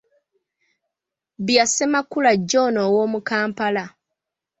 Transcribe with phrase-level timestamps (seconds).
[1.45, 3.83] Bya Ssemakula John ow'omu Kampala.